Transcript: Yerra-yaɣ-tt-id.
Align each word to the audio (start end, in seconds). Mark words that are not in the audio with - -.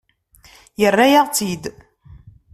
Yerra-yaɣ-tt-id. 0.81 1.63